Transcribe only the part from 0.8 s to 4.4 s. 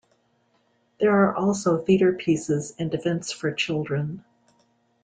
There are also theatre pieces and events for children.